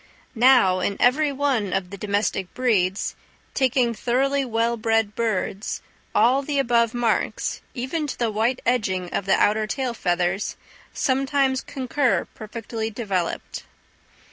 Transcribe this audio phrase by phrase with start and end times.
[0.33, 3.15] Now, in every one of the domestic breeds,
[3.53, 5.83] taking thoroughly well bred birds,
[6.15, 10.57] all the above marks, even to the white edging of the outer tail feathers,
[10.91, 13.65] sometimes concur perfectly developed.